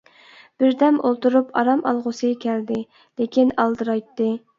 [0.61, 2.79] بىردەم ئولتۇرۇپ ئارام ئالغۇسى كەلدى،
[3.21, 4.31] لېكىن ئالدىرايتتى.